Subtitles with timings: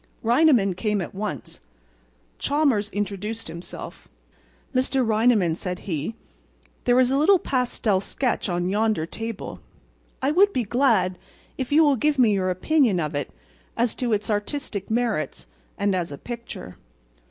[0.23, 1.59] Reineman came at once.
[2.39, 4.07] Chalmers introduced himself.
[4.73, 5.05] "Mr.
[5.05, 6.15] Reineman," said he,
[6.85, 9.59] "there is a little pastel sketch on yonder table.
[10.19, 11.19] I would be glad
[11.55, 13.29] if you will give me your opinion of it
[13.77, 15.45] as to its artistic merits
[15.77, 16.77] and as a picture."